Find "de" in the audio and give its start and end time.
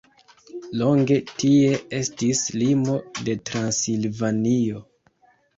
3.29-3.37